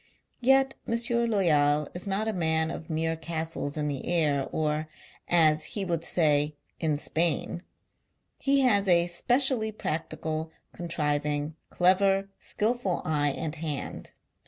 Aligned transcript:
Yet 0.39 0.73
M. 0.87 0.97
Loyal 1.29 1.87
is 1.93 2.07
not 2.07 2.27
a 2.27 2.33
man 2.33 2.71
of 2.71 2.89
mere 2.89 3.15
castles 3.15 3.77
in 3.77 3.87
the 3.87 4.07
air, 4.07 4.49
or, 4.51 4.87
us 5.29 5.63
he 5.75 5.85
would 5.85 6.03
say, 6.03 6.55
in 6.79 6.97
Spain. 6.97 7.61
He 8.39 8.61
has 8.61 8.87
a 8.87 9.03
I 9.03 9.05
specially 9.05 9.71
practical, 9.71 10.51
contriving, 10.73 11.55
clever, 11.69 12.29
skilful 12.39 13.03
i 13.05 13.27
eye 13.27 13.31
and 13.33 13.53
hand. 13.57 14.09